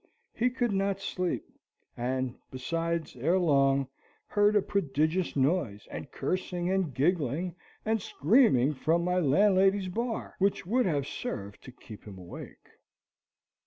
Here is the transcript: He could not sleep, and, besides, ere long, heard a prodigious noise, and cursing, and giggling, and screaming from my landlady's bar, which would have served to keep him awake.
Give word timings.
He 0.33 0.49
could 0.49 0.71
not 0.71 0.99
sleep, 0.99 1.45
and, 1.95 2.33
besides, 2.49 3.15
ere 3.15 3.37
long, 3.37 3.87
heard 4.25 4.55
a 4.55 4.61
prodigious 4.63 5.35
noise, 5.35 5.87
and 5.91 6.09
cursing, 6.11 6.71
and 6.71 6.91
giggling, 6.91 7.55
and 7.85 8.01
screaming 8.01 8.73
from 8.73 9.03
my 9.03 9.19
landlady's 9.19 9.89
bar, 9.89 10.33
which 10.39 10.65
would 10.65 10.87
have 10.87 11.05
served 11.05 11.63
to 11.65 11.71
keep 11.71 12.05
him 12.05 12.17
awake. 12.17 12.67